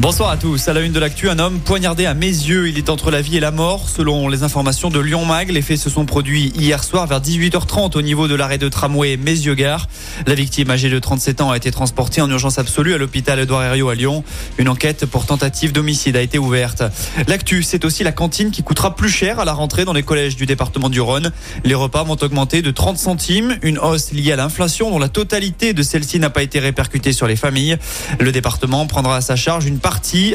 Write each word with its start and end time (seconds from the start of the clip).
Bonsoir 0.00 0.30
à 0.30 0.38
tous. 0.38 0.66
À 0.66 0.72
la 0.72 0.80
une 0.80 0.92
de 0.92 0.98
l'actu, 0.98 1.28
un 1.28 1.38
homme 1.38 1.60
poignardé 1.60 2.06
à 2.06 2.14
mes 2.14 2.26
yeux. 2.26 2.70
Il 2.70 2.78
est 2.78 2.88
entre 2.88 3.10
la 3.10 3.20
vie 3.20 3.36
et 3.36 3.40
la 3.40 3.50
mort. 3.50 3.90
Selon 3.90 4.28
les 4.28 4.42
informations 4.44 4.88
de 4.88 4.98
Lyon 4.98 5.26
Mag, 5.26 5.50
les 5.50 5.60
faits 5.60 5.78
se 5.78 5.90
sont 5.90 6.06
produits 6.06 6.54
hier 6.56 6.82
soir 6.82 7.06
vers 7.06 7.20
18h30 7.20 7.98
au 7.98 8.00
niveau 8.00 8.26
de 8.26 8.34
l'arrêt 8.34 8.56
de 8.56 8.70
tramway 8.70 9.18
Mézieux-Gare. 9.18 9.88
La 10.26 10.34
victime 10.34 10.70
âgée 10.70 10.88
de 10.88 10.98
37 10.98 11.42
ans 11.42 11.50
a 11.50 11.56
été 11.58 11.70
transportée 11.70 12.22
en 12.22 12.30
urgence 12.30 12.58
absolue 12.58 12.94
à 12.94 12.96
l'hôpital 12.96 13.38
Edouard 13.40 13.62
Herriot 13.62 13.90
à 13.90 13.94
Lyon. 13.94 14.24
Une 14.56 14.70
enquête 14.70 15.04
pour 15.04 15.26
tentative 15.26 15.72
d'homicide 15.72 16.16
a 16.16 16.22
été 16.22 16.38
ouverte. 16.38 16.82
L'actu, 17.28 17.62
c'est 17.62 17.84
aussi 17.84 18.02
la 18.02 18.12
cantine 18.12 18.50
qui 18.52 18.62
coûtera 18.62 18.96
plus 18.96 19.10
cher 19.10 19.38
à 19.38 19.44
la 19.44 19.52
rentrée 19.52 19.84
dans 19.84 19.92
les 19.92 20.02
collèges 20.02 20.34
du 20.34 20.46
département 20.46 20.88
du 20.88 21.02
Rhône. 21.02 21.30
Les 21.62 21.74
repas 21.74 22.04
vont 22.04 22.16
augmenter 22.22 22.62
de 22.62 22.70
30 22.70 22.96
centimes, 22.96 23.58
une 23.60 23.78
hausse 23.78 24.12
liée 24.12 24.32
à 24.32 24.36
l'inflation 24.36 24.90
dont 24.90 24.98
la 24.98 25.10
totalité 25.10 25.74
de 25.74 25.82
celle-ci 25.82 26.18
n'a 26.20 26.30
pas 26.30 26.42
été 26.42 26.58
répercutée 26.58 27.12
sur 27.12 27.26
les 27.26 27.36
familles. 27.36 27.76
Le 28.18 28.32
département 28.32 28.86
prendra 28.86 29.16
à 29.16 29.20
sa 29.20 29.36
charge 29.36 29.66
une 29.66 29.78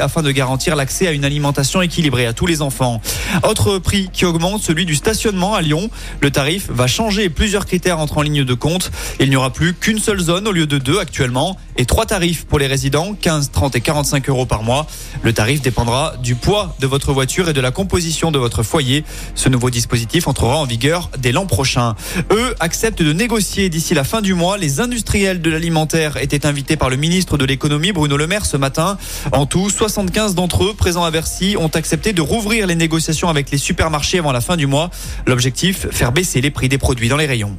afin 0.01 0.21
de 0.21 0.31
garantir 0.31 0.75
l'accès 0.75 1.07
à 1.07 1.11
une 1.11 1.23
alimentation 1.23 1.81
équilibrée 1.81 2.25
à 2.25 2.33
tous 2.33 2.45
les 2.45 2.61
enfants. 2.61 3.01
Autre 3.43 3.79
prix 3.79 4.09
qui 4.11 4.25
augmente, 4.25 4.61
celui 4.61 4.85
du 4.85 4.95
stationnement 4.95 5.53
à 5.53 5.61
Lyon. 5.61 5.89
Le 6.21 6.29
tarif 6.29 6.69
va 6.69 6.87
changer 6.87 7.29
plusieurs 7.29 7.65
critères 7.65 7.99
entrent 7.99 8.17
en 8.17 8.21
ligne 8.21 8.43
de 8.43 8.53
compte. 8.53 8.91
Il 9.19 9.29
n'y 9.29 9.35
aura 9.35 9.51
plus 9.51 9.73
qu'une 9.73 9.99
seule 9.99 10.19
zone 10.19 10.47
au 10.47 10.51
lieu 10.51 10.67
de 10.67 10.77
deux 10.77 10.99
actuellement 10.99 11.57
et 11.77 11.85
trois 11.85 12.05
tarifs 12.05 12.45
pour 12.45 12.59
les 12.59 12.67
résidents, 12.67 13.15
15, 13.19 13.51
30 13.51 13.75
et 13.75 13.81
45 13.81 14.29
euros 14.29 14.45
par 14.45 14.63
mois. 14.63 14.87
Le 15.23 15.33
tarif 15.33 15.61
dépendra 15.61 16.15
du 16.21 16.35
poids 16.35 16.75
de 16.79 16.87
votre 16.87 17.13
voiture 17.13 17.49
et 17.49 17.53
de 17.53 17.61
la 17.61 17.71
composition 17.71 18.31
de 18.31 18.39
votre 18.39 18.63
foyer. 18.63 19.03
Ce 19.35 19.49
nouveau 19.49 19.69
dispositif 19.69 20.27
entrera 20.27 20.57
en 20.57 20.65
vigueur 20.65 21.09
dès 21.17 21.31
l'an 21.31 21.45
prochain. 21.45 21.95
Eux 22.31 22.55
acceptent 22.59 23.01
de 23.01 23.13
négocier 23.13 23.69
d'ici 23.69 23.93
la 23.93 24.03
fin 24.03 24.21
du 24.21 24.33
mois. 24.33 24.57
Les 24.57 24.79
industriels 24.79 25.41
de 25.41 25.49
l'alimentaire 25.49 26.17
étaient 26.17 26.45
invités 26.45 26.77
par 26.77 26.89
le 26.89 26.97
ministre 26.97 27.37
de 27.37 27.45
l'économie 27.45 27.91
Bruno 27.91 28.17
Le 28.17 28.27
Maire 28.27 28.45
ce 28.45 28.57
matin. 28.57 28.97
En 29.35 29.45
tout, 29.45 29.69
75 29.69 30.33
d'entre 30.33 30.63
eux 30.63 30.73
présents 30.73 31.03
à 31.03 31.11
Bercy 31.11 31.57
ont 31.59 31.67
accepté 31.67 32.13
de 32.13 32.21
rouvrir 32.21 32.67
les 32.67 32.75
négociations 32.75 33.27
avec 33.27 33.51
les 33.51 33.57
supermarchés 33.57 34.19
avant 34.19 34.31
la 34.31 34.39
fin 34.39 34.55
du 34.55 34.65
mois. 34.65 34.89
L'objectif, 35.27 35.87
faire 35.91 36.13
baisser 36.13 36.39
les 36.39 36.51
prix 36.51 36.69
des 36.69 36.77
produits 36.77 37.09
dans 37.09 37.17
les 37.17 37.25
rayons. 37.25 37.57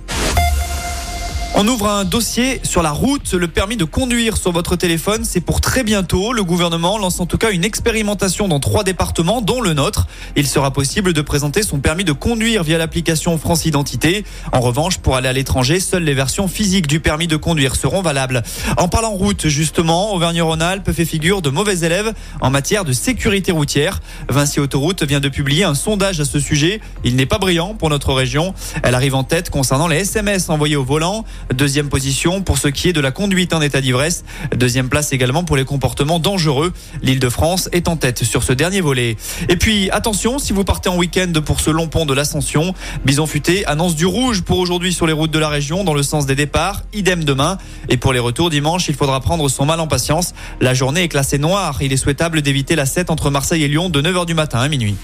On 1.59 1.67
ouvre 1.69 1.89
un 1.89 2.05
dossier 2.05 2.61
sur 2.65 2.83
la 2.83 2.91
route. 2.91 3.33
Le 3.33 3.49
permis 3.49 3.79
de 3.79 3.85
conduire 3.85 4.37
sur 4.37 4.53
votre 4.53 4.77
téléphone, 4.77 5.25
c'est 5.25 5.41
pour 5.41 5.63
très 5.63 5.85
bientôt. 5.85 6.35
Le 6.35 6.45
gouvernement 6.45 6.99
lance 6.99 7.19
en 7.19 7.25
tout 7.25 7.39
cas 7.39 7.51
une 7.51 7.65
expérimentation 7.65 8.47
dans 8.47 8.61
trois 8.61 8.85
départements, 8.85 9.41
dont 9.41 9.63
le 9.63 9.73
nôtre. 9.73 10.07
Il 10.37 10.47
sera 10.47 10.71
possible 10.71 11.15
de 11.15 11.21
présenter 11.23 11.63
son 11.63 11.79
permis 11.79 12.05
de 12.05 12.13
conduire 12.13 12.63
via 12.63 12.77
l'application 12.77 13.39
France 13.39 13.65
Identité. 13.65 14.27
En 14.53 14.61
revanche, 14.61 14.99
pour 14.99 15.17
aller 15.17 15.29
à 15.29 15.33
l'étranger, 15.33 15.81
seules 15.81 16.05
les 16.05 16.13
versions 16.13 16.47
physiques 16.47 16.89
du 16.89 17.01
permis 17.01 17.27
de 17.27 17.37
conduire 17.37 17.75
seront 17.75 18.03
valables. 18.03 18.43
En 18.77 18.89
parlant 18.89 19.13
route, 19.13 19.49
justement, 19.49 20.13
Auvergne-Rhône-Alpes 20.13 20.93
fait 20.93 21.07
figure 21.07 21.41
de 21.41 21.49
mauvais 21.49 21.79
élèves 21.79 22.13
en 22.43 22.51
matière 22.51 22.85
de 22.85 22.93
sécurité 22.93 23.51
routière. 23.51 24.03
Vinci 24.29 24.61
Autoroute 24.61 25.05
vient 25.05 25.21
de 25.21 25.31
publier 25.31 25.65
un 25.65 25.75
sondage 25.75 26.21
à 26.21 26.27
ce 26.27 26.39
sujet. 26.39 26.83
Il 27.03 27.17
n'est 27.17 27.25
pas 27.25 27.39
brillant 27.39 27.73
pour 27.73 27.89
notre 27.89 28.13
région. 28.13 28.53
Elle 28.83 28.95
arrive 28.95 29.15
en 29.15 29.25
tête 29.25 29.49
concernant 29.49 29.89
les 29.89 30.01
SMS 30.01 30.51
envoyés 30.51 30.77
au 30.77 30.85
volant. 30.85 31.25
Deuxième 31.55 31.89
position 31.89 32.43
pour 32.43 32.59
ce 32.59 32.69
qui 32.69 32.89
est 32.89 32.93
de 32.93 33.01
la 33.01 33.13
conduite 33.13 33.53
en 33.55 33.61
état 33.61 33.81
d'ivresse. 33.81 34.25
Deuxième 34.57 34.89
place 34.89 35.13
également 35.13 35.45
pour 35.45 35.57
les 35.57 35.65
comportements 35.65 36.19
dangereux. 36.19 36.73
L'île 37.03 37.21
de 37.21 37.29
France 37.29 37.69
est 37.73 37.89
en 37.89 37.97
tête 37.97 38.25
sur 38.25 38.43
ce 38.43 38.53
dernier 38.53 38.81
volet. 38.81 39.17
Et 39.49 39.57
puis, 39.57 39.91
attention, 39.91 40.39
si 40.39 40.53
vous 40.53 40.65
partez 40.65 40.89
en 40.89 40.97
week-end 40.97 41.33
pour 41.45 41.61
ce 41.61 41.71
long 41.71 41.89
pont 41.89 42.05
de 42.05 42.15
l'Ascension, 42.15 42.75
Bison 43.05 43.27
Futé 43.27 43.65
annonce 43.67 43.95
du 43.95 44.07
rouge 44.07 44.43
pour 44.43 44.59
aujourd'hui 44.59 44.93
sur 44.93 45.07
les 45.07 45.13
routes 45.13 45.31
de 45.31 45.39
la 45.39 45.49
région 45.49 45.85
dans 45.85 45.95
le 45.95 46.03
sens 46.03 46.27
des 46.27 46.35
départs. 46.35 46.83
Idem 46.93 47.25
demain. 47.25 47.59
Et 47.89 47.97
pour 47.97 48.13
les 48.13 48.19
retours 48.19 48.51
dimanche, 48.51 48.89
il 48.89 48.95
faudra 48.95 49.21
prendre 49.21 49.49
son 49.49 49.65
mal 49.65 49.81
en 49.81 49.87
patience. 49.87 50.35
La 50.61 50.75
journée 50.75 51.05
est 51.05 51.09
classée 51.09 51.39
noire. 51.39 51.79
Il 51.81 51.93
est 51.93 51.97
souhaitable 51.97 52.43
d'éviter 52.43 52.75
la 52.77 52.87
7 52.87 53.11
entre 53.11 53.31
Marseille 53.31 53.63
et 53.63 53.69
Lyon 53.69 53.89
de 53.89 54.03
9h 54.03 54.27
du 54.27 54.35
matin 54.35 54.59
à 54.59 54.69
minuit. 54.69 54.97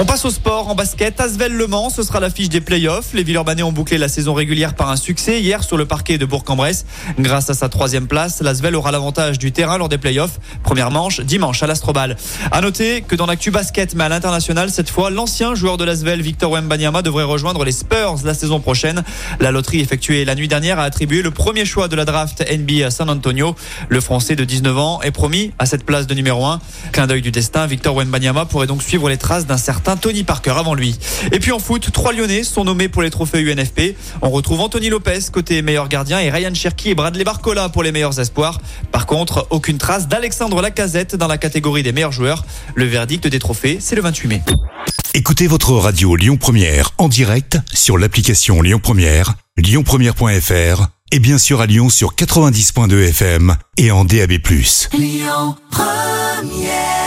On 0.00 0.06
passe 0.06 0.24
au 0.24 0.30
sport 0.30 0.66
en 0.68 0.74
basket. 0.74 1.20
Asvel 1.20 1.52
Le 1.52 1.66
Mans, 1.66 1.90
ce 1.90 2.02
sera 2.02 2.20
l'affiche 2.20 2.48
des 2.48 2.62
playoffs. 2.62 3.12
Les 3.12 3.22
Villeurbanais 3.22 3.62
ont 3.62 3.70
bouclé 3.70 3.98
la 3.98 4.08
saison 4.08 4.32
régulière 4.32 4.74
par 4.74 4.88
un 4.88 4.96
succès 4.96 5.42
hier 5.42 5.62
sur 5.62 5.76
le 5.76 5.84
parquet 5.84 6.16
de 6.16 6.24
Bourg-en-Bresse. 6.24 6.86
Grâce 7.18 7.50
à 7.50 7.54
sa 7.54 7.68
troisième 7.68 8.06
place, 8.06 8.40
l'Asvel 8.40 8.76
aura 8.76 8.92
l'avantage 8.92 9.38
du 9.38 9.52
terrain 9.52 9.76
lors 9.76 9.90
des 9.90 9.98
playoffs. 9.98 10.40
Première 10.62 10.90
manche 10.90 11.20
dimanche 11.20 11.62
à 11.62 11.66
l'Astrobal. 11.66 12.16
À 12.50 12.62
noter 12.62 13.02
que 13.02 13.14
dans 13.14 13.26
l'actu 13.26 13.50
basket, 13.50 13.94
mais 13.94 14.04
à 14.04 14.08
l'international 14.08 14.70
cette 14.70 14.88
fois, 14.88 15.10
l'ancien 15.10 15.54
joueur 15.54 15.76
de 15.76 15.84
l'Asvel, 15.84 16.22
Victor 16.22 16.50
Wembanyama, 16.52 17.02
devrait 17.02 17.24
rejoindre 17.24 17.62
les 17.62 17.72
Spurs 17.72 18.20
la 18.24 18.32
saison 18.32 18.58
prochaine. 18.58 19.04
La 19.38 19.50
loterie 19.50 19.80
effectuée 19.80 20.24
la 20.24 20.34
nuit 20.34 20.48
dernière 20.48 20.78
a 20.78 20.84
attribué 20.84 21.20
le 21.20 21.30
premier 21.30 21.66
choix 21.66 21.88
de 21.88 21.96
la 21.96 22.06
draft 22.06 22.42
NBA 22.50 22.86
à 22.86 22.90
San 22.90 23.10
Antonio. 23.10 23.54
Le 23.90 24.00
Français 24.00 24.34
de 24.34 24.44
19 24.44 24.78
ans 24.78 25.02
est 25.02 25.10
promis 25.10 25.52
à 25.58 25.66
cette 25.66 25.84
place 25.84 26.06
de 26.06 26.14
numéro 26.14 26.46
1. 26.46 26.58
Clin 26.92 27.06
d'œil 27.06 27.20
du 27.20 27.32
destin, 27.32 27.66
Victor 27.66 27.94
Wembanyama 27.94 28.46
pourrait 28.46 28.66
donc 28.66 28.82
suivre 28.82 29.10
les 29.10 29.18
traces 29.18 29.44
d'un 29.44 29.58
certain 29.58 29.89
Tony 29.96 30.24
Parker 30.24 30.54
avant 30.56 30.74
lui. 30.74 30.98
Et 31.32 31.38
puis 31.38 31.52
en 31.52 31.58
foot, 31.58 31.90
trois 31.92 32.12
Lyonnais 32.12 32.44
sont 32.44 32.64
nommés 32.64 32.88
pour 32.88 33.02
les 33.02 33.10
trophées 33.10 33.40
UNFP. 33.40 33.96
On 34.22 34.30
retrouve 34.30 34.60
Anthony 34.60 34.88
Lopez 34.88 35.20
côté 35.32 35.62
meilleur 35.62 35.88
gardien 35.88 36.20
et 36.20 36.30
Ryan 36.30 36.54
Cherky 36.54 36.90
et 36.90 36.94
Bradley 36.94 37.24
Barcola 37.24 37.68
pour 37.68 37.82
les 37.82 37.92
meilleurs 37.92 38.18
espoirs. 38.20 38.60
Par 38.92 39.06
contre, 39.06 39.46
aucune 39.50 39.78
trace 39.78 40.08
d'Alexandre 40.08 40.60
Lacazette 40.62 41.16
dans 41.16 41.28
la 41.28 41.38
catégorie 41.38 41.82
des 41.82 41.92
meilleurs 41.92 42.12
joueurs. 42.12 42.44
Le 42.74 42.84
verdict 42.84 43.26
des 43.26 43.38
trophées, 43.38 43.78
c'est 43.80 43.96
le 43.96 44.02
28 44.02 44.28
mai. 44.28 44.42
Écoutez 45.14 45.46
votre 45.48 45.72
radio 45.72 46.14
Lyon 46.14 46.36
Première 46.36 46.90
en 46.98 47.08
direct 47.08 47.58
sur 47.72 47.98
l'application 47.98 48.62
Lyon 48.62 48.78
Première, 48.80 49.34
lyonpremière.fr 49.56 50.86
et 51.12 51.18
bien 51.18 51.38
sûr 51.38 51.60
à 51.60 51.66
Lyon 51.66 51.88
sur 51.88 52.14
90.2 52.14 53.08
FM 53.08 53.56
et 53.76 53.90
en 53.90 54.04
DAB+. 54.04 54.34
Lyon 54.92 55.56
Première 55.70 56.99